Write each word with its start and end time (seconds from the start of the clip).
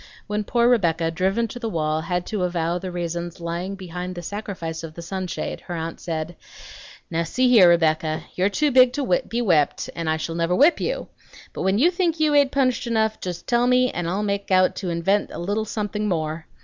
When 0.25 0.43
poor 0.45 0.67
Rebecca, 0.67 1.11
driven 1.11 1.47
to 1.49 1.59
the 1.59 1.69
wall, 1.69 2.01
had 2.01 2.25
to 2.25 2.41
avow 2.41 2.79
the 2.79 2.89
reasons 2.91 3.39
lying 3.39 3.75
behind 3.75 4.15
the 4.15 4.23
sacrifice 4.23 4.81
of 4.83 4.95
the 4.95 5.03
sunshade, 5.03 5.61
her 5.67 5.75
aunt 5.75 5.99
said, 5.99 6.35
"Now 7.11 7.21
see 7.21 7.47
here, 7.49 7.69
Rebecca, 7.69 8.23
you're 8.33 8.49
too 8.49 8.71
big 8.71 8.93
to 8.93 9.21
be 9.29 9.43
whipped, 9.43 9.91
and 9.95 10.09
I 10.09 10.17
shall 10.17 10.33
never 10.33 10.55
whip 10.55 10.79
you; 10.81 11.09
but 11.53 11.61
when 11.61 11.77
you 11.77 11.91
think 11.91 12.19
you 12.19 12.33
ain't 12.33 12.51
punished 12.51 12.87
enough, 12.87 13.19
just 13.21 13.45
tell 13.45 13.67
me, 13.67 13.91
and 13.91 14.09
I'll 14.09 14.23
make 14.23 14.49
out 14.49 14.75
to 14.77 14.89
invent 14.89 15.29
a 15.31 15.37
little 15.37 15.65
something 15.65 16.07
more. 16.07 16.47